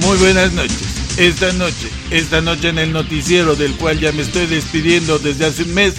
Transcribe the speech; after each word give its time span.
Muy 0.00 0.18
buenas 0.18 0.52
noches. 0.52 0.78
Esta 1.16 1.52
noche, 1.52 1.88
esta 2.10 2.40
noche 2.42 2.68
en 2.68 2.78
el 2.78 2.92
noticiero 2.92 3.56
del 3.56 3.72
cual 3.76 3.98
ya 3.98 4.12
me 4.12 4.22
estoy 4.22 4.46
despidiendo 4.46 5.18
desde 5.18 5.46
hace 5.46 5.62
un 5.62 5.74
mes, 5.74 5.94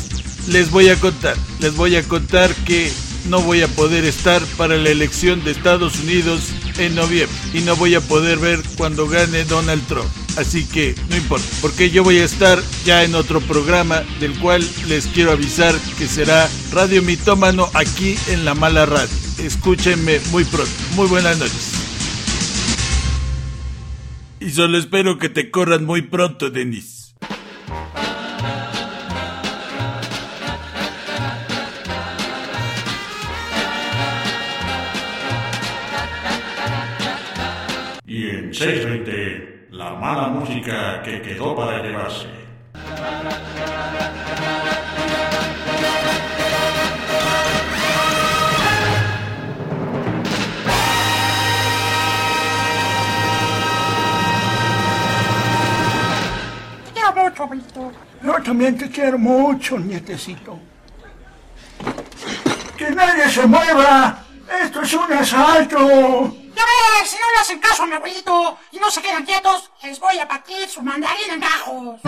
les 0.49 0.69
voy 0.69 0.89
a 0.89 0.95
contar, 0.97 1.35
les 1.59 1.75
voy 1.75 1.95
a 1.95 2.03
contar 2.03 2.53
que 2.65 2.91
no 3.29 3.41
voy 3.41 3.61
a 3.61 3.67
poder 3.67 4.05
estar 4.05 4.43
para 4.57 4.77
la 4.77 4.89
elección 4.89 5.43
de 5.43 5.51
Estados 5.51 5.99
Unidos 5.99 6.41
en 6.77 6.95
noviembre 6.95 7.35
y 7.53 7.61
no 7.61 7.75
voy 7.75 7.95
a 7.95 8.01
poder 8.01 8.37
ver 8.37 8.61
cuando 8.77 9.07
gane 9.07 9.45
Donald 9.45 9.85
Trump. 9.87 10.24
Así 10.37 10.65
que 10.65 10.95
no 11.09 11.15
importa, 11.15 11.45
porque 11.61 11.89
yo 11.89 12.03
voy 12.03 12.17
a 12.17 12.25
estar 12.25 12.61
ya 12.83 13.03
en 13.03 13.15
otro 13.15 13.39
programa 13.39 14.03
del 14.19 14.37
cual 14.39 14.67
les 14.87 15.07
quiero 15.07 15.31
avisar 15.31 15.73
que 15.97 16.07
será 16.07 16.49
Radio 16.73 17.01
Mitómano 17.01 17.69
aquí 17.73 18.15
en 18.27 18.43
La 18.43 18.53
Mala 18.53 18.85
Radio. 18.85 19.15
Escúchenme 19.39 20.19
muy 20.31 20.43
pronto. 20.43 20.71
Muy 20.95 21.07
buenas 21.07 21.37
noches. 21.39 21.71
Y 24.39 24.51
solo 24.51 24.77
espero 24.77 25.17
que 25.17 25.29
te 25.29 25.49
corran 25.49 25.85
muy 25.85 26.03
pronto, 26.03 26.49
Denis. 26.49 27.15
Y 38.05 38.29
en 38.29 38.53
620, 38.53 39.24
la 39.75 39.93
mala 39.93 40.29
música 40.29 41.01
que 41.03 41.21
quedó 41.21 41.53
para 41.53 41.83
llevarse. 41.83 42.27
Te 56.85 56.91
quiero 56.93 57.13
mucho, 57.13 57.43
abuelito. 57.43 57.91
Yo 58.23 58.33
también 58.43 58.77
te 58.77 58.89
quiero 58.89 59.17
mucho, 59.17 59.77
nietecito. 59.77 60.57
¡Que 62.77 62.91
nadie 62.91 63.29
se 63.29 63.45
mueva! 63.45 64.19
¡Esto 64.63 64.81
es 64.81 64.93
un 64.93 65.11
asalto! 65.11 66.44
Ya 66.55 66.63
ves, 66.63 67.09
si 67.09 67.17
no 67.17 67.31
le 67.33 67.39
hacen 67.41 67.59
caso 67.59 67.83
a 67.83 67.85
mi 67.85 67.93
abuelito 67.93 68.57
y 68.71 68.77
no 68.77 68.89
se 68.89 69.01
quedan 69.01 69.25
quietos, 69.25 69.71
les 69.83 69.99
voy 69.99 70.17
a 70.19 70.27
partir 70.27 70.69
su 70.69 70.81
mandarín 70.81 71.31
en 71.31 71.39
gajos. 71.41 72.01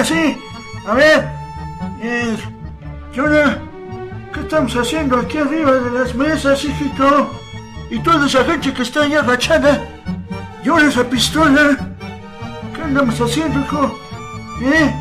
Ahora 0.00 0.36
a 0.86 0.94
ver, 0.94 1.28
eh, 2.00 2.36
¿qué 3.12 3.20
hora? 3.20 3.58
¿Qué 4.32 4.40
estamos 4.40 4.74
haciendo 4.74 5.18
aquí 5.18 5.36
arriba 5.36 5.72
de 5.72 5.90
las 5.90 6.14
mesas, 6.14 6.64
hijito? 6.64 7.30
Y 7.90 7.98
toda 7.98 8.26
esa 8.26 8.42
gente 8.44 8.72
que 8.72 8.82
está 8.82 9.02
ahí 9.02 9.14
agachada. 9.14 9.86
¿Y 10.64 10.68
esa 10.86 11.04
pistola? 11.04 11.76
¿Qué 12.74 12.82
andamos 12.82 13.20
haciendo, 13.20 13.60
hijo? 13.60 13.98
¿Eh? 14.62 14.94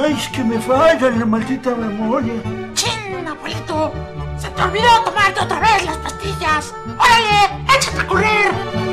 Ay, 0.00 0.12
es 0.12 0.28
que 0.28 0.44
me 0.44 0.60
falla 0.60 1.10
la 1.10 1.26
maldita 1.26 1.74
memoria. 1.74 2.34
¡Chin, 2.74 3.26
abuelito! 3.26 3.92
¡Se 4.38 4.48
te 4.48 4.62
olvidó 4.62 5.02
tomarte 5.04 5.40
otra 5.40 5.58
vez 5.58 5.84
las 5.86 5.96
pastillas! 5.96 6.72
¡Órale, 6.98 7.64
échate 7.76 8.00
a 8.00 8.06
correr! 8.06 8.89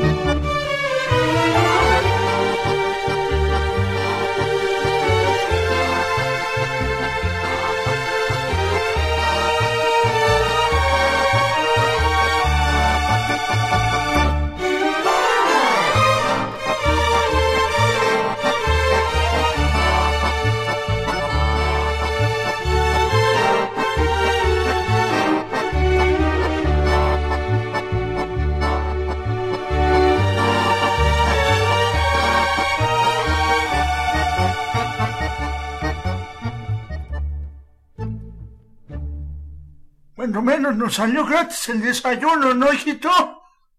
Cuando 40.38 40.52
menos 40.52 40.78
nos 40.78 40.94
salió 40.94 41.26
gratis 41.26 41.68
el 41.70 41.82
desayuno, 41.82 42.54
¿no, 42.54 42.72
hijito? 42.72 43.10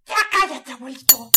Ya 0.09 0.17
cállate, 0.33 0.73
abuelito. 0.73 1.31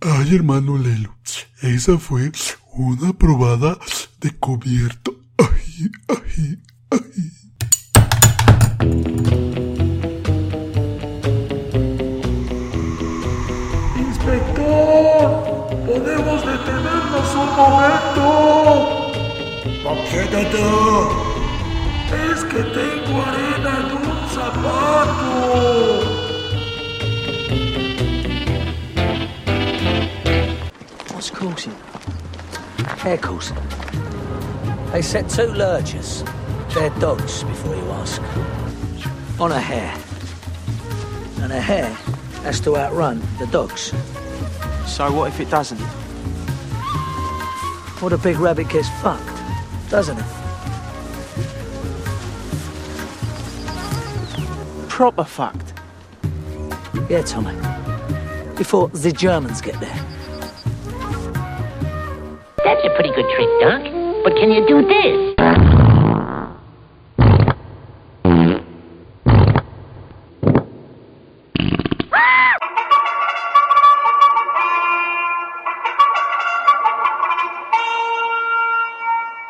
Ay, 0.00 0.34
hermano 0.34 0.78
Lelo, 0.78 1.18
esa 1.60 1.98
fue 1.98 2.32
una 2.72 3.12
probada 3.12 3.78
de 4.20 4.30
cubierto. 4.38 5.20
Ay, 5.36 5.90
ay, 6.08 6.62
ay. 6.92 7.30
¡Inspector! 13.98 15.26
¡Podemos 15.86 16.46
detenernos 16.46 17.34
un 17.34 17.48
momento! 17.54 18.70
Quédate. 20.10 21.29
Es 22.12 22.44
que 22.44 22.62
tengo 22.62 23.22
arena 23.22 23.78
en 23.78 23.92
un 23.96 24.28
zapato. 24.28 25.30
What's 31.12 31.30
causing? 31.30 31.76
Hair 32.98 33.18
causing. 33.18 33.56
They 34.92 35.02
set 35.02 35.28
two 35.28 35.52
lurchers. 35.52 36.24
They're 36.74 36.90
dogs, 36.98 37.44
before 37.44 37.76
you 37.76 37.90
ask. 37.92 38.20
On 39.38 39.52
a 39.52 39.60
hare. 39.60 39.94
And 41.42 41.52
a 41.52 41.60
hare 41.60 41.96
has 42.42 42.60
to 42.60 42.76
outrun 42.76 43.22
the 43.38 43.46
dogs. 43.46 43.92
So 44.86 45.12
what 45.12 45.28
if 45.28 45.38
it 45.40 45.48
doesn't? 45.48 45.80
What 48.00 48.12
a 48.12 48.18
big 48.18 48.38
rabbit 48.38 48.68
gets 48.68 48.88
fucked, 49.00 49.30
doesn't 49.90 50.18
it? 50.18 50.24
proper 55.00 55.24
fucked. 55.24 55.72
Yeah, 57.08 57.22
Tommy. 57.22 57.54
Before 58.58 58.88
the 58.88 59.10
Germans 59.10 59.62
get 59.62 59.80
there. 59.80 59.98
That's 62.62 62.84
a 62.84 62.90
pretty 62.96 63.08
good 63.14 63.24
trick, 63.34 63.48
Doc. 63.62 63.80
But 64.22 64.36
can 64.36 64.50
you 64.50 64.68
do 64.68 64.86
this? 64.86 65.34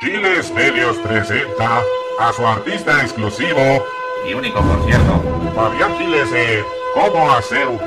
Chiles 0.01 0.51
medios 0.53 0.97
presenta 0.99 1.83
a 2.21 2.33
su 2.33 2.47
artista 2.47 3.03
exclusivo 3.03 4.00
Y 4.29 4.35
único, 4.35 4.61
por 4.61 4.85
cierto. 4.85 5.23
Fabián 5.55 5.97
Giles 5.99 6.33
en 6.33 6.65
¿Cómo 6.95 7.31
hacer 7.33 7.69
un? 7.69 7.79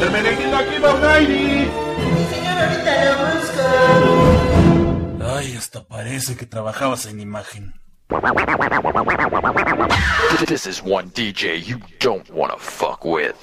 ¡El 0.00 0.10
menegito 0.10 0.56
aquí 0.56 0.78
va 0.78 0.94
un 0.94 1.04
aire! 1.04 1.68
Ay, 5.22 5.56
hasta 5.56 5.84
parece 5.84 6.36
que 6.36 6.46
trabajabas 6.46 7.06
en 7.06 7.20
imagen. 7.20 7.74
This 10.46 10.66
is 10.66 10.82
one 10.82 11.10
DJ 11.10 11.62
you 11.62 11.78
don't 12.00 12.28
wanna 12.30 12.56
fuck 12.58 13.04
with. 13.04 13.36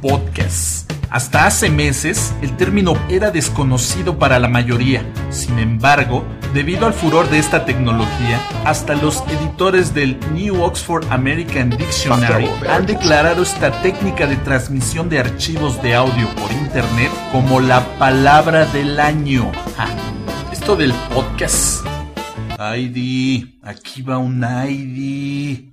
Podcast. 0.00 0.79
Hasta 1.10 1.46
hace 1.46 1.70
meses, 1.70 2.32
el 2.40 2.56
término 2.56 2.94
era 3.08 3.32
desconocido 3.32 4.16
para 4.16 4.38
la 4.38 4.46
mayoría. 4.46 5.04
Sin 5.30 5.58
embargo, 5.58 6.24
debido 6.54 6.86
al 6.86 6.94
furor 6.94 7.28
de 7.28 7.40
esta 7.40 7.64
tecnología, 7.64 8.40
hasta 8.64 8.94
los 8.94 9.24
editores 9.26 9.92
del 9.92 10.20
New 10.32 10.62
Oxford 10.62 11.04
American 11.10 11.70
Dictionary 11.70 12.48
han 12.68 12.86
declarado 12.86 13.42
esta 13.42 13.72
técnica 13.82 14.28
de 14.28 14.36
transmisión 14.36 15.08
de 15.08 15.18
archivos 15.18 15.82
de 15.82 15.96
audio 15.96 16.28
por 16.36 16.52
internet 16.52 17.10
como 17.32 17.58
la 17.60 17.84
palabra 17.98 18.66
del 18.66 19.00
año. 19.00 19.50
Ja, 19.76 19.88
Esto 20.52 20.76
del 20.76 20.92
podcast. 21.12 21.84
ID, 22.56 23.46
aquí 23.62 24.02
va 24.02 24.18
un 24.18 24.44
ID. 24.44 25.70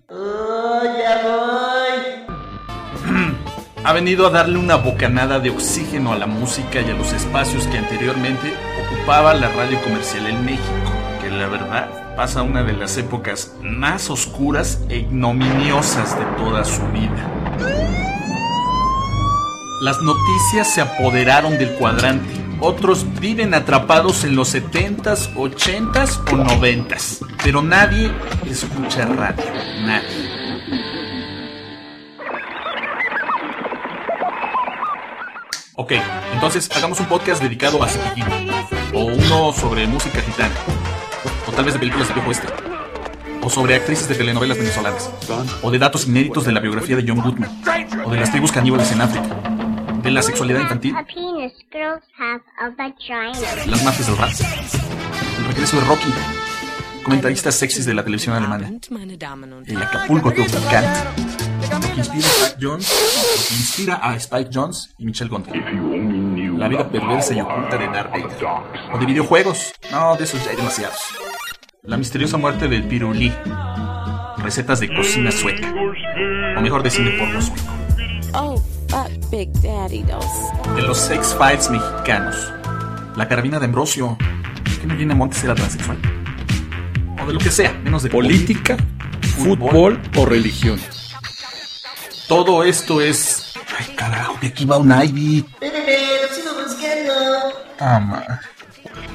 Ha 3.87 3.93
venido 3.93 4.27
a 4.27 4.31
darle 4.31 4.59
una 4.59 4.75
bocanada 4.75 5.39
de 5.39 5.49
oxígeno 5.49 6.11
a 6.11 6.17
la 6.17 6.27
música 6.27 6.81
y 6.81 6.91
a 6.91 6.93
los 6.93 7.13
espacios 7.13 7.65
que 7.67 7.77
anteriormente 7.77 8.53
ocupaba 8.85 9.33
la 9.33 9.47
radio 9.47 9.81
comercial 9.81 10.27
en 10.27 10.43
México, 10.43 10.91
que 11.21 11.29
la 11.29 11.47
verdad 11.47 11.87
pasa 12.17 12.41
una 12.41 12.63
de 12.63 12.73
las 12.73 12.97
épocas 12.97 13.53
más 13.61 14.09
oscuras 14.09 14.81
e 14.89 14.97
ignominiosas 14.97 16.19
de 16.19 16.25
toda 16.35 16.65
su 16.65 16.85
vida. 16.89 17.31
Las 19.79 20.01
noticias 20.01 20.73
se 20.73 20.81
apoderaron 20.81 21.57
del 21.57 21.71
cuadrante. 21.75 22.27
Otros 22.59 23.05
viven 23.21 23.53
atrapados 23.53 24.25
en 24.25 24.35
los 24.35 24.53
70s, 24.53 25.33
80s 25.33 26.19
o 26.25 26.35
90s. 26.35 27.25
Pero 27.41 27.61
nadie 27.61 28.11
escucha 28.49 29.05
radio. 29.05 29.45
Nadie. 29.85 30.46
Ok, 35.79 35.93
entonces 36.33 36.71
hagamos 36.75 36.99
un 36.99 37.05
podcast 37.05 37.39
dedicado 37.39 37.83
a 37.83 37.87
Cepillín. 37.87 38.25
O 38.95 39.05
uno 39.05 39.53
sobre 39.53 39.85
música 39.85 40.19
gitana. 40.21 40.55
O 41.47 41.51
tal 41.51 41.65
vez 41.65 41.75
de 41.75 41.79
películas 41.79 42.07
de 42.07 42.15
viejo 42.15 42.29
oeste. 42.29 42.47
O 43.43 43.49
sobre 43.51 43.75
actrices 43.75 44.07
de 44.07 44.15
telenovelas 44.15 44.57
venezolanas. 44.57 45.11
O 45.61 45.69
de 45.69 45.77
datos 45.77 46.07
inéditos 46.07 46.45
de 46.45 46.51
la 46.51 46.61
biografía 46.61 46.95
de 46.95 47.05
John 47.07 47.21
Goodman. 47.21 47.61
O 48.03 48.09
de 48.09 48.19
las 48.19 48.31
tribus 48.31 48.51
caníbales 48.51 48.91
en 48.91 49.01
África. 49.01 49.27
De 50.01 50.09
la 50.09 50.23
sexualidad 50.23 50.61
infantil. 50.61 50.95
Las 53.67 53.83
mafias 53.83 54.07
del 54.07 54.17
rap. 54.17 54.31
El 55.37 55.45
regreso 55.45 55.79
de 55.79 55.85
Rocky. 55.85 56.13
Comentaristas 57.03 57.53
sexys 57.53 57.85
de 57.85 57.93
la 57.93 58.03
televisión 58.03 58.35
alemana. 58.35 58.71
El 59.67 59.81
Acapulco 59.83 60.33
Tropical. 60.33 61.13
Inspira 61.97 62.27
a 62.27 62.45
Spike 62.45 62.57
Jones. 62.61 63.51
Inspira 63.51 63.95
a 63.95 64.15
Spike 64.15 64.49
Jones 64.53 64.93
y 64.99 65.05
Michelle 65.05 65.29
Gondry. 65.31 65.59
La 66.55 66.67
vida 66.67 66.87
perversa 66.87 67.33
y 67.33 67.41
oculta 67.41 67.75
de 67.75 67.87
Darth 67.87 68.11
Vader. 68.11 68.47
O 68.93 68.99
de 68.99 69.05
videojuegos. 69.07 69.73
No, 69.91 70.15
de 70.15 70.23
esos 70.23 70.43
ya 70.43 70.51
hay 70.51 70.57
demasiados. 70.57 70.99
La 71.81 71.97
misteriosa 71.97 72.37
muerte 72.37 72.67
del 72.67 72.87
Pirulí. 72.87 73.33
Recetas 74.37 74.79
de 74.79 74.93
cocina 74.95 75.31
sueca. 75.31 75.73
O 76.55 76.61
mejor 76.61 76.83
de 76.83 76.91
cine 76.91 77.11
pornográfico. 77.11 77.57
Oh, 78.33 78.57
fuck 78.89 79.31
Big 79.31 79.51
Daddy 79.61 80.03
dos. 80.03 80.25
De 80.75 80.83
los 80.83 80.99
sex 80.99 81.35
fights 81.35 81.71
mexicanos. 81.71 82.53
La 83.15 83.27
carabina 83.27 83.57
de 83.57 83.65
Ambrosio. 83.65 84.17
¿Qué 84.79 84.85
no 84.85 84.95
viene 84.95 85.15
Montes 85.15 85.43
era 85.43 85.55
transexual? 85.55 85.97
O 87.23 87.25
de 87.25 87.33
lo 87.33 87.39
que 87.39 87.49
sea, 87.49 87.73
menos 87.83 88.03
de 88.03 88.11
Política, 88.11 88.77
fútbol 89.37 89.99
o 90.15 90.25
religión. 90.27 90.79
Todo 92.27 92.63
esto 92.63 93.01
es. 93.01 93.53
Ay, 93.77 93.95
carajo, 93.95 94.39
que 94.39 94.47
aquí 94.47 94.65
va 94.65 94.77
un 94.77 94.91
Ivy. 94.91 95.45
Ah, 97.79 97.99
madre. 97.99 98.27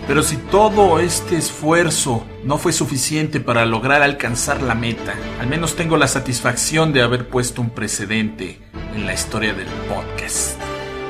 Pero 0.06 0.22
si 0.22 0.36
todo 0.36 0.98
este 0.98 1.36
esfuerzo 1.36 2.24
no 2.44 2.58
fue 2.58 2.72
suficiente 2.72 3.40
para 3.40 3.64
lograr 3.64 4.02
alcanzar 4.02 4.62
la 4.62 4.74
meta, 4.74 5.14
al 5.40 5.46
menos 5.46 5.76
tengo 5.76 5.96
la 5.96 6.08
satisfacción 6.08 6.92
de 6.92 7.02
haber 7.02 7.28
puesto 7.28 7.60
un 7.62 7.70
precedente 7.70 8.60
en 8.94 9.06
la 9.06 9.14
historia 9.14 9.54
del 9.54 9.68
podcast. 9.88 10.58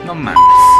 No 0.05 0.15
mames. 0.15 0.72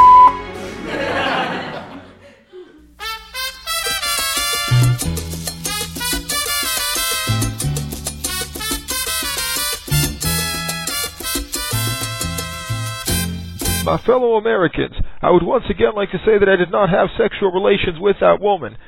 My 13.93 13.99
fellow 13.99 14.39
Americans, 14.39 14.95
I 15.21 15.31
would 15.31 15.43
once 15.43 15.65
again 15.69 15.93
like 15.95 16.11
to 16.13 16.19
say 16.25 16.39
that 16.39 16.49
I 16.49 16.57
did 16.57 16.71
not 16.71 16.89
have 16.89 17.09
sexual 17.19 17.53
relations 17.53 18.01
with 18.01 18.17
that 18.21 18.41
woman. 18.41 18.79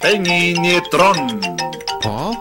Peñinetron. 0.00 1.42
¿Paul? 2.00 2.36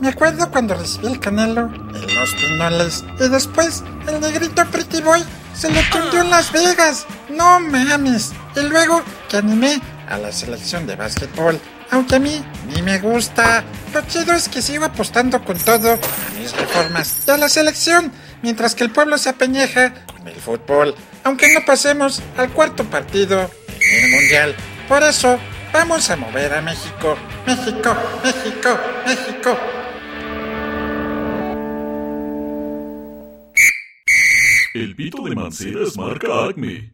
Me 0.00 0.08
acuerdo 0.08 0.50
cuando 0.50 0.74
recibí 0.74 1.06
el 1.06 1.20
canelo 1.20 1.70
en 1.94 2.14
los 2.16 2.34
pinoles 2.34 3.04
y 3.20 3.28
después 3.28 3.84
el 4.08 4.20
negrito 4.20 4.64
Pretty 4.66 5.00
Boy 5.00 5.20
se 5.54 5.70
lo 5.72 5.80
tundió 5.92 6.22
en 6.22 6.30
Las 6.30 6.52
Vegas. 6.52 7.06
No 7.28 7.60
mames. 7.60 8.34
Y 8.56 8.68
luego 8.68 9.00
que 9.28 9.36
animé 9.36 9.80
a 10.08 10.18
la 10.18 10.32
selección 10.32 10.88
de 10.88 10.96
básquetbol. 10.96 11.56
Aunque 11.92 12.16
a 12.16 12.18
mí 12.18 12.42
ni 12.74 12.82
me 12.82 12.98
gusta. 12.98 13.62
Lo 13.94 14.00
chido 14.02 14.32
es 14.32 14.48
que 14.48 14.60
sigo 14.60 14.86
apostando 14.86 15.44
con 15.44 15.56
todo 15.56 15.92
a 15.92 16.38
mis 16.38 16.56
reformas 16.56 17.24
y 17.28 17.30
a 17.30 17.36
la 17.36 17.48
selección, 17.48 18.10
mientras 18.42 18.74
que 18.74 18.84
el 18.84 18.90
pueblo 18.90 19.18
se 19.18 19.28
apeñeja 19.28 19.94
con 20.06 20.26
el 20.26 20.34
fútbol. 20.34 20.94
Aunque 21.24 21.52
no 21.52 21.64
pasemos 21.64 22.22
al 22.36 22.50
cuarto 22.50 22.84
partido 22.84 23.50
en 23.80 24.04
el 24.04 24.10
mundial. 24.10 24.54
Por 24.88 25.02
eso, 25.02 25.38
vamos 25.72 26.08
a 26.10 26.16
mover 26.16 26.54
a 26.54 26.62
México. 26.62 27.16
México, 27.46 27.94
México, 28.24 28.80
México. 29.06 29.58
El 34.72 34.94
pito 34.94 35.22
de 35.24 35.34
Mancera 35.34 35.82
es 35.82 35.96
marca 35.96 36.28
Acme. 36.44 36.92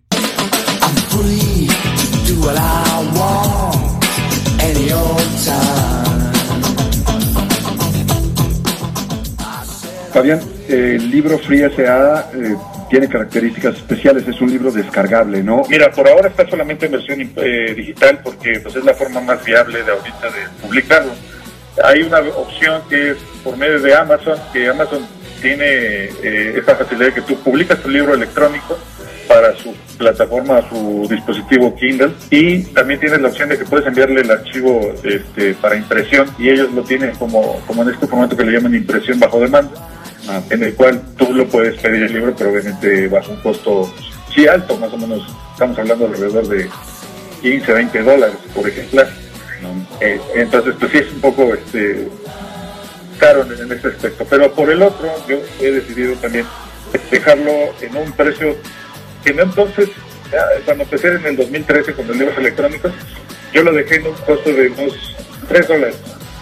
Fabián, 10.17 10.41
el 10.67 11.11
libro 11.11 11.39
Free 11.39 11.61
SA 11.77 12.31
eh, 12.33 12.57
tiene 12.89 13.07
características 13.07 13.77
especiales, 13.77 14.27
es 14.27 14.41
un 14.41 14.51
libro 14.51 14.73
descargable, 14.73 15.43
¿no? 15.43 15.61
Mira, 15.69 15.91
por 15.91 16.09
ahora 16.09 16.29
está 16.29 16.49
solamente 16.49 16.87
en 16.87 16.93
versión 16.93 17.21
eh, 17.37 17.75
digital 17.77 18.21
porque 18.25 18.61
pues, 18.61 18.75
es 18.77 18.83
la 18.83 18.95
forma 18.95 19.21
más 19.21 19.45
viable 19.45 19.83
de 19.83 19.93
ahorita 19.93 20.27
de 20.31 20.63
publicarlo. 20.63 21.13
Hay 21.85 22.01
una 22.01 22.21
opción 22.21 22.81
que 22.89 23.11
es 23.11 23.19
por 23.45 23.59
medio 23.59 23.79
de 23.79 23.95
Amazon, 23.95 24.39
que 24.55 24.67
Amazon 24.67 25.07
tiene 25.43 25.67
eh, 25.67 26.55
esta 26.57 26.77
facilidad 26.77 27.09
de 27.09 27.15
que 27.17 27.21
tú 27.21 27.37
publicas 27.41 27.79
tu 27.83 27.91
libro 27.91 28.15
electrónico 28.15 28.79
para 29.29 29.55
su 29.55 29.75
plataforma, 29.99 30.67
su 30.71 31.07
dispositivo 31.11 31.77
Kindle 31.77 32.13
y 32.31 32.63
también 32.73 33.01
tienes 33.01 33.21
la 33.21 33.29
opción 33.29 33.51
de 33.51 33.59
que 33.59 33.67
puedes 33.67 33.87
enviarle 33.87 34.23
el 34.23 34.31
archivo 34.31 34.95
este, 35.05 35.53
para 35.55 35.77
impresión 35.77 36.31
y 36.39 36.49
ellos 36.49 36.73
lo 36.73 36.83
tienen 36.85 37.15
como, 37.17 37.61
como 37.67 37.83
en 37.83 37.91
este 37.91 38.07
formato 38.07 38.35
que 38.35 38.45
le 38.45 38.53
llaman 38.53 38.75
impresión 38.75 39.21
bajo 39.21 39.39
demanda, 39.39 39.73
en 40.51 40.63
el 40.63 40.75
cual 40.75 41.03
tú 41.17 41.33
lo 41.33 41.47
puedes 41.47 41.81
pedir 41.81 42.05
el 42.05 42.13
libro, 42.13 42.35
pero 42.37 42.51
obviamente 42.51 43.09
bajo 43.09 43.33
un 43.33 43.41
costo 43.41 43.93
sí 44.35 44.47
alto, 44.47 44.77
más 44.77 44.93
o 44.93 44.99
menos 44.99 45.23
estamos 45.53 45.79
hablando 45.79 46.07
alrededor 46.07 46.47
de 46.49 46.69
15, 47.43 47.73
20 47.73 48.03
dólares 48.03 48.37
por 48.55 48.69
ejemplar. 48.69 49.09
Eh, 50.01 50.21
entonces, 50.35 50.75
pues 50.79 50.93
sí 50.93 50.99
es 50.99 51.13
un 51.13 51.21
poco 51.21 51.55
este 51.55 52.09
caro 53.19 53.43
en, 53.43 53.53
en 53.53 53.73
este 53.73 53.89
aspecto, 53.89 54.27
pero 54.29 54.53
por 54.53 54.71
el 54.71 54.83
otro 54.83 55.09
yo 55.27 55.39
he 55.61 55.71
decidido 55.71 56.15
también 56.17 56.45
dejarlo 57.11 57.51
en 57.81 57.97
un 57.97 58.13
precio 58.13 58.57
que 59.25 59.33
no 59.33 59.43
entonces, 59.43 59.89
ya, 60.31 60.45
cuando 60.65 60.85
empecé 60.85 61.09
en 61.09 61.27
el 61.27 61.37
2013 61.37 61.95
con 61.95 62.07
los 62.07 62.17
libros 62.17 62.37
electrónicos, 62.39 62.93
yo 63.53 63.63
lo 63.63 63.73
dejé 63.73 63.97
en 63.97 64.09
un 64.09 64.15
costo 64.15 64.53
de 64.53 64.69
unos 64.69 65.17
3 65.49 65.69
dólares, 65.69 65.97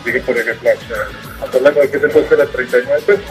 dije 0.05 0.21
por 0.21 0.37
ejemplo, 0.37 0.71
o 0.71 0.89
sea, 0.89 1.59
hablando 1.59 1.81
de 1.81 1.91
que 1.91 1.97
ese 1.97 2.09
costo 2.09 2.35
era 2.35 2.47
39 2.47 3.03
pesos. 3.07 3.25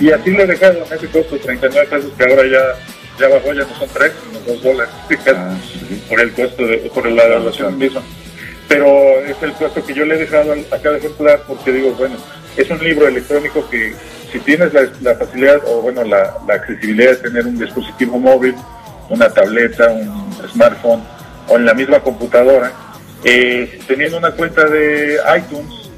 Y 0.00 0.10
así 0.12 0.30
le 0.30 0.44
he 0.44 0.46
dejado 0.46 0.84
en 0.84 0.92
ese 0.92 1.08
costo 1.08 1.38
39 1.38 1.88
pesos 1.88 2.12
que 2.16 2.24
ahora 2.24 2.42
ya, 2.46 3.18
ya 3.18 3.34
bajó, 3.34 3.52
ya 3.52 3.64
no 3.64 3.74
son 3.78 3.88
3, 3.92 4.12
sino 4.26 4.40
2 4.40 4.62
dólares. 4.62 4.94
Por 6.08 6.20
el 6.20 6.32
costo, 6.32 6.66
de, 6.66 6.78
por 6.94 7.06
la 7.10 7.24
evaluación 7.24 7.76
misma. 7.76 8.02
Pero 8.68 8.86
es 9.20 9.36
el 9.42 9.52
costo 9.52 9.84
que 9.84 9.94
yo 9.94 10.04
le 10.04 10.14
he 10.14 10.18
dejado 10.18 10.52
a 10.52 10.78
cada 10.78 10.98
ejemplar 10.98 11.42
porque 11.46 11.72
digo, 11.72 11.92
bueno, 11.92 12.16
es 12.56 12.68
un 12.70 12.78
libro 12.82 13.08
electrónico 13.08 13.68
que 13.68 13.94
si 14.30 14.38
tienes 14.40 14.72
la, 14.72 14.88
la 15.00 15.14
facilidad 15.14 15.60
o 15.66 15.82
bueno, 15.82 16.04
la, 16.04 16.36
la 16.46 16.54
accesibilidad 16.54 17.12
de 17.12 17.16
tener 17.16 17.46
un 17.46 17.58
dispositivo 17.58 18.18
móvil, 18.18 18.54
una 19.08 19.30
tableta, 19.30 19.90
un 19.90 20.32
smartphone 20.52 21.02
o 21.48 21.56
en 21.56 21.64
la 21.64 21.74
misma 21.74 22.00
computadora, 22.00 22.72
eh, 23.24 23.80
teniendo 23.86 24.18
una 24.18 24.32
cuenta 24.32 24.64
de 24.66 25.18
iTunes, 25.38 25.90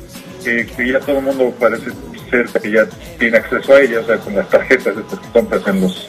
que 0.44 0.88
ya 0.88 1.00
todo 1.00 1.18
el 1.18 1.24
mundo 1.24 1.52
parece 1.58 1.90
ser 2.30 2.46
que 2.46 2.70
ya 2.70 2.86
tiene 3.18 3.36
acceso 3.36 3.74
a 3.74 3.80
ella, 3.80 4.00
o 4.00 4.06
sea, 4.06 4.16
con 4.18 4.34
las 4.34 4.48
tarjetas 4.48 4.96
estas 4.96 5.18
que 5.18 5.28
compras 5.32 5.62
en 5.66 5.80
los, 5.80 6.08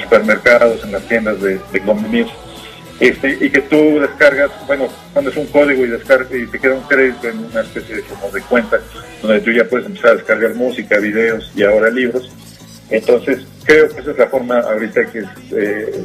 supermercados, 0.00 0.84
en 0.84 0.92
las 0.92 1.02
tiendas 1.08 1.40
de, 1.40 1.58
de. 1.72 2.26
Este, 3.00 3.36
y 3.40 3.50
que 3.50 3.62
tú 3.62 3.98
descargas, 3.98 4.50
bueno, 4.68 4.88
pones 5.12 5.36
un 5.36 5.46
código 5.46 5.84
y 5.84 5.88
descargas 5.88 6.32
y 6.32 6.46
te 6.46 6.58
queda 6.58 6.74
un 6.74 6.82
crédito 6.82 7.28
en 7.28 7.38
una 7.38 7.62
especie 7.62 7.96
de, 7.96 8.02
como 8.02 8.30
de 8.30 8.40
cuenta, 8.42 8.78
donde 9.20 9.40
tú 9.40 9.50
ya 9.50 9.64
puedes 9.64 9.86
empezar 9.86 10.12
a 10.12 10.14
descargar 10.14 10.54
música, 10.54 10.98
videos 10.98 11.50
y 11.56 11.64
ahora 11.64 11.90
libros. 11.90 12.30
Entonces, 12.90 13.40
creo 13.64 13.88
que 13.88 14.02
esa 14.02 14.10
es 14.12 14.18
la 14.18 14.28
forma 14.28 14.60
ahorita 14.60 15.06
que 15.06 15.24
eh, 15.50 16.04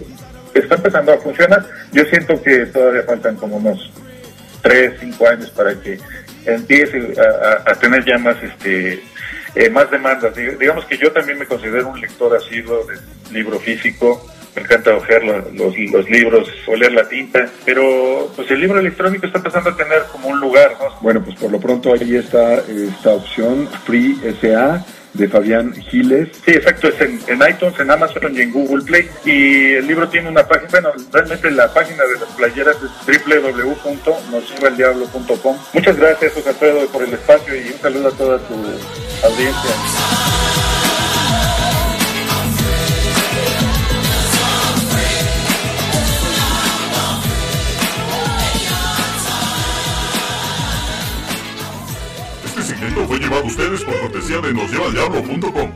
está 0.56 0.76
empezando 0.76 1.14
a 1.14 1.18
funcionar. 1.18 1.64
Yo 1.92 2.04
siento 2.06 2.42
que 2.42 2.66
todavía 2.66 3.04
faltan 3.04 3.36
como 3.36 3.58
unos 3.58 3.92
3, 4.64 4.94
5 5.00 5.28
años 5.28 5.52
para 5.52 5.76
que 5.76 6.00
empiece 6.46 7.14
a 7.66 7.76
tener 7.76 8.06
ya 8.06 8.18
más 8.18 8.38
este 8.42 9.04
eh, 9.56 9.70
más 9.70 9.90
demandas. 9.92 10.36
Dig- 10.36 10.58
Digamos 10.58 10.86
que 10.86 10.98
yo 10.98 11.12
también 11.12 11.38
me 11.40 11.46
considero 11.46 11.88
un 11.90 12.00
lector 12.00 12.36
asiduo 12.36 12.86
de 12.86 12.96
libro 13.34 13.60
físico, 13.60 14.26
me 14.56 14.62
encanta 14.64 14.96
ojear 14.96 15.24
lo- 15.24 15.52
los, 15.52 15.78
los 15.92 16.10
libros, 16.10 16.50
oler 16.68 16.92
la 16.92 17.08
tinta, 17.08 17.48
pero 17.66 18.32
pues 18.36 18.50
el 18.52 18.60
libro 18.60 18.80
electrónico 18.80 19.26
está 19.28 19.38
empezando 19.38 19.70
a 19.70 19.76
tener 19.78 20.04
como 20.12 20.30
un 20.30 20.40
lugar, 20.40 20.76
¿no? 20.80 21.00
Bueno, 21.02 21.22
pues 21.24 21.36
por 21.38 21.52
lo 21.52 21.60
pronto 21.60 21.94
ahí 21.94 22.16
está 22.16 22.56
esta 22.60 23.12
opción 23.12 23.68
Free 23.86 24.16
SA 24.42 24.84
de 25.18 25.28
Fabián 25.28 25.74
Giles. 25.74 26.30
Sí, 26.46 26.52
exacto, 26.52 26.88
es 26.90 27.02
en, 27.02 27.20
en 27.28 27.42
iTunes, 27.50 27.80
en 27.80 27.90
Amazon 27.92 28.36
y 28.36 28.42
en 28.42 28.52
Google 28.52 28.84
Play. 28.86 29.10
Y 29.26 29.74
el 29.74 29.88
libro 29.88 30.08
tiene 30.08 30.30
una 30.30 30.48
página, 30.48 30.70
bueno, 30.72 30.92
realmente 31.12 31.50
la 31.52 31.74
página 31.74 32.04
de 32.04 32.20
las 32.20 32.30
playeras 32.30 32.78
es 32.78 32.92
www.nosllevaeldiablo.com. 33.26 35.58
Muchas 35.74 35.98
gracias, 35.98 36.34
José 36.34 36.50
Alfredo, 36.50 36.86
por 36.88 37.04
el 37.04 37.14
espacio 37.14 37.56
y 37.56 37.70
un 37.70 37.80
saludo 37.80 38.10
a 38.10 38.12
toda 38.12 38.38
tu 38.40 38.54
audiencia. 38.54 39.72
Ustedes 53.68 53.84
por 53.84 54.00
cortesía 54.02 54.40
de 54.40 54.54
nosllevaldiablo.com. 54.54 55.72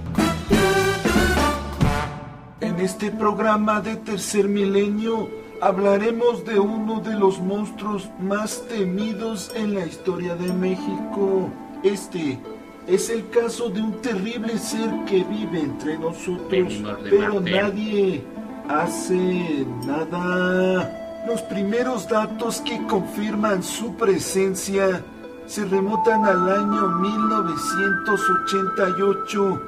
En 2.62 2.80
este 2.80 3.12
programa 3.12 3.82
de 3.82 3.98
Tercer 3.98 4.48
Milenio 4.48 5.30
hablaremos 5.62 6.46
de 6.46 6.60
uno 6.60 7.02
de 7.02 7.16
los 7.16 7.40
monstruos 7.40 8.10
más 8.20 8.66
temidos 8.68 9.52
en 9.56 9.76
la 9.76 9.86
historia 9.86 10.36
de 10.36 10.54
México. 10.54 11.50
Este 11.84 12.40
es 12.88 13.10
el 13.10 13.30
caso 13.30 13.70
de 13.70 13.82
un 13.82 14.02
terrible 14.02 14.58
ser 14.58 14.90
que 15.06 15.24
vive 15.24 15.60
entre 15.60 15.98
nosotros, 15.98 16.74
pero 17.10 17.42
nadie 17.42 18.24
hace 18.70 19.66
nada. 19.86 21.24
Los 21.28 21.42
primeros 21.42 22.08
datos 22.08 22.62
que 22.62 22.82
confirman 22.88 23.62
su 23.62 23.96
presencia 23.96 25.04
se 25.51 25.65
remontan 25.65 26.25
al 26.25 26.50
año 26.50 26.88
1988, 26.88 29.62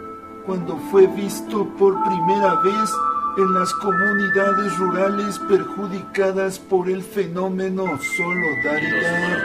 cuando 0.45 0.77
fue 0.89 1.05
visto 1.07 1.67
por 1.77 2.01
primera 2.05 2.55
vez 2.61 2.89
en 3.35 3.53
las 3.53 3.73
comunidades 3.73 4.77
rurales 4.77 5.37
perjudicadas 5.39 6.57
por 6.57 6.89
el 6.89 7.03
fenómeno 7.03 7.99
solidaridad, 8.15 9.39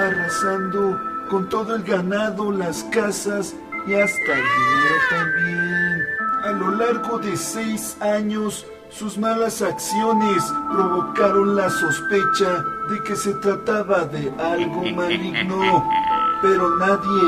arrasando 0.00 1.00
con 1.30 1.48
todo 1.48 1.76
el 1.76 1.82
ganado, 1.82 2.52
las 2.52 2.84
casas 2.84 3.56
y 3.86 3.94
hasta 3.94 4.34
el 4.34 4.44
dinero 4.44 4.96
también. 5.08 6.04
A 6.44 6.52
lo 6.52 6.72
largo 6.72 7.18
de 7.20 7.34
seis 7.38 7.96
años, 8.02 8.66
sus 8.90 9.18
malas 9.18 9.62
acciones 9.62 10.44
provocaron 10.72 11.56
la 11.56 11.70
sospecha 11.70 12.62
de 12.90 13.02
que 13.04 13.16
se 13.16 13.32
trataba 13.34 14.04
de 14.04 14.32
algo 14.38 14.82
maligno, 14.94 15.88
pero 16.42 16.76
nadie 16.76 17.22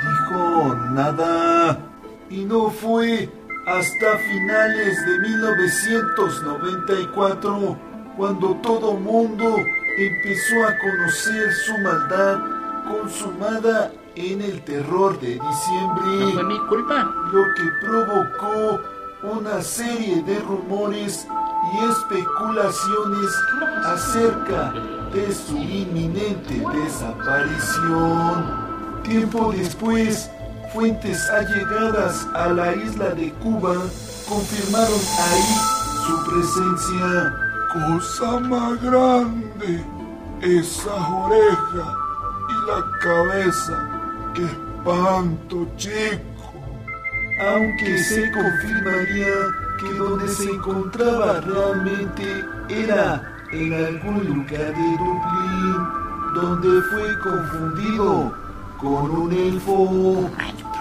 dijo 0.00 0.74
nada. 0.92 1.78
Y 2.30 2.44
no 2.44 2.70
fue 2.70 3.28
hasta 3.66 4.18
finales 4.18 5.04
de 5.06 5.18
1994 5.18 7.76
cuando 8.16 8.54
todo 8.56 8.94
mundo 8.94 9.56
empezó 9.98 10.66
a 10.66 10.76
conocer 10.78 11.52
su 11.52 11.76
maldad 11.78 12.38
consumada 12.88 13.92
en 14.14 14.40
el 14.42 14.62
terror 14.62 15.18
de 15.20 15.34
diciembre. 15.34 16.04
No 16.20 16.30
fue 16.32 16.44
mi 16.44 16.58
culpa. 16.66 17.12
Lo 17.32 17.42
que 17.54 17.64
provocó 17.82 18.80
una 19.22 19.60
serie 19.62 20.22
de 20.22 20.38
rumores 20.40 21.26
y 21.72 21.78
especulaciones 21.90 23.30
acerca 23.84 24.72
de 25.12 25.34
su 25.34 25.56
inminente 25.56 26.62
desaparición. 26.72 28.68
Tiempo 29.02 29.52
después, 29.52 30.30
fuentes 30.72 31.28
allegadas 31.30 32.26
a 32.34 32.48
la 32.48 32.74
isla 32.76 33.10
de 33.10 33.32
Cuba 33.34 33.74
confirmaron 34.28 35.00
ahí 35.30 35.56
su 36.06 36.24
presencia. 36.30 37.34
Cosa 37.72 38.40
más 38.40 38.80
grande, 38.80 39.84
esa 40.40 40.94
oreja 40.94 41.96
y 42.48 42.54
la 42.66 42.80
cabeza. 42.98 43.76
¡Qué 44.34 44.44
espanto, 44.44 45.66
chico! 45.76 46.37
Aunque 47.40 47.98
se 48.02 48.30
confirmaría 48.32 49.34
que 49.78 49.94
donde 49.94 50.28
se 50.28 50.50
encontraba 50.50 51.40
realmente 51.40 52.44
era 52.68 53.22
en 53.52 53.72
algún 53.72 54.24
lugar 54.26 54.74
de 54.74 54.96
Dublín, 54.98 55.88
donde 56.34 56.82
fue 56.90 57.18
confundido 57.20 58.34
con 58.78 59.10
un 59.10 59.32
elfo. 59.32 60.30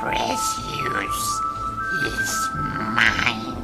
Precious 0.01 1.41
is 2.05 2.49
mine. 2.55 3.55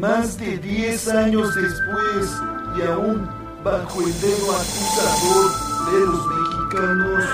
Más 0.00 0.36
de 0.38 0.58
10 0.58 1.08
años 1.08 1.54
después, 1.54 2.40
y 2.76 2.82
aún 2.82 3.28
bajo 3.64 4.00
el 4.00 4.20
dedo 4.20 4.52
acusador 4.52 5.66
de 5.90 6.00
los 6.06 6.26
mexicanos 6.26 7.24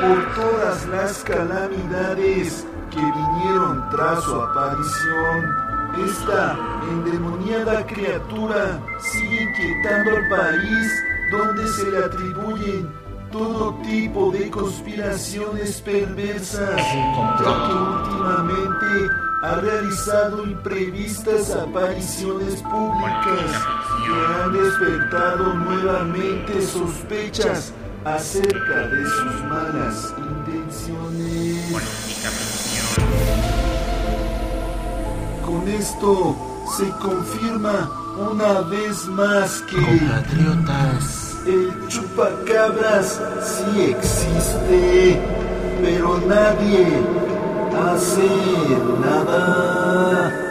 por 0.00 0.34
todas 0.34 0.86
las 0.86 1.24
calamidades 1.24 2.66
que 2.92 3.00
vinieron 3.00 3.88
tras 3.90 4.22
su 4.22 4.34
aparición, 4.34 5.56
esta 6.04 6.56
endemoniada 6.90 7.86
criatura 7.86 8.80
sigue 9.00 9.42
inquietando 9.42 10.10
al 10.16 10.28
país 10.28 11.04
donde 11.30 11.66
se 11.68 11.90
le 11.90 12.04
atribuyen 12.04 12.92
todo 13.30 13.74
tipo 13.82 14.30
de 14.30 14.50
conspiraciones 14.50 15.80
perversas, 15.80 16.76
ya 16.76 17.66
que 17.66 17.72
últimamente 17.72 19.14
ha 19.42 19.54
realizado 19.56 20.44
imprevistas 20.44 21.50
apariciones 21.50 22.62
públicas 22.62 23.66
que 24.04 24.42
han 24.42 24.52
despertado 24.52 25.54
nuevamente 25.54 26.60
sospechas 26.60 27.72
acerca 28.04 28.86
de 28.88 29.04
sus 29.04 29.44
malas 29.44 30.14
intenciones. 30.18 31.72
Con 35.44 35.68
esto 35.68 36.36
se 36.76 36.88
confirma 37.00 37.90
una 38.30 38.60
vez 38.62 39.06
más 39.06 39.62
que 39.62 39.76
Compatriotas. 39.76 41.36
el 41.46 41.72
chupacabras 41.88 43.20
sí 43.42 43.82
existe, 43.96 45.20
pero 45.82 46.20
nadie 46.26 46.86
hace 47.74 48.28
nada. 49.00 50.41